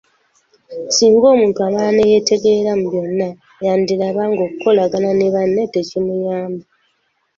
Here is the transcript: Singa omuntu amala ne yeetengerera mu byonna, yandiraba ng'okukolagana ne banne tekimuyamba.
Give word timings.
Singa 0.95 1.25
omuntu 1.33 1.59
amala 1.67 1.89
ne 1.93 2.03
yeetengerera 2.11 2.71
mu 2.79 2.87
byonna, 2.93 3.29
yandiraba 3.65 4.23
ng'okukolagana 4.31 5.11
ne 5.15 5.27
banne 5.33 5.63
tekimuyamba. 5.73 6.63